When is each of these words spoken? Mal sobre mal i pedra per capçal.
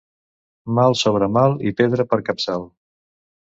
Mal 0.77 0.95
sobre 1.01 1.27
mal 1.35 1.55
i 1.67 1.75
pedra 1.83 2.09
per 2.15 2.21
capçal. 2.31 2.69